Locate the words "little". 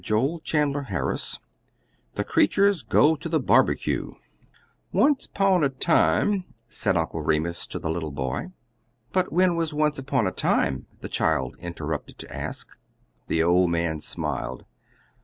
7.91-8.09